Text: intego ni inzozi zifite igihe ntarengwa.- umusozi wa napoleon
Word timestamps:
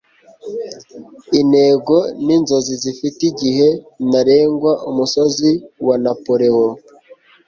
intego 1.41 1.95
ni 2.25 2.31
inzozi 2.37 2.73
zifite 2.83 3.21
igihe 3.31 3.67
ntarengwa.- 4.09 4.71
umusozi 4.89 5.51
wa 5.87 5.95
napoleon 6.05 6.71